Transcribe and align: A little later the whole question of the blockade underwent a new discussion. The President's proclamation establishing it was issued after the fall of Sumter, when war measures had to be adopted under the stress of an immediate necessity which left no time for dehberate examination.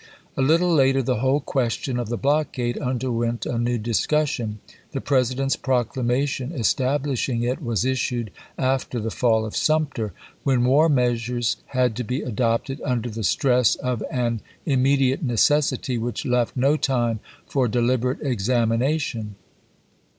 A 0.35 0.41
little 0.41 0.73
later 0.73 1.03
the 1.03 1.17
whole 1.19 1.39
question 1.41 1.99
of 1.99 2.09
the 2.09 2.17
blockade 2.17 2.75
underwent 2.79 3.45
a 3.45 3.59
new 3.59 3.77
discussion. 3.77 4.57
The 4.93 4.99
President's 4.99 5.55
proclamation 5.55 6.51
establishing 6.53 7.43
it 7.43 7.61
was 7.61 7.85
issued 7.85 8.31
after 8.57 8.99
the 8.99 9.11
fall 9.11 9.45
of 9.45 9.55
Sumter, 9.55 10.11
when 10.43 10.65
war 10.65 10.89
measures 10.89 11.57
had 11.67 11.95
to 11.97 12.03
be 12.03 12.23
adopted 12.23 12.81
under 12.83 13.11
the 13.11 13.23
stress 13.23 13.75
of 13.75 14.01
an 14.11 14.41
immediate 14.65 15.21
necessity 15.21 15.99
which 15.99 16.25
left 16.25 16.57
no 16.57 16.77
time 16.77 17.19
for 17.45 17.67
dehberate 17.67 18.23
examination. 18.23 19.35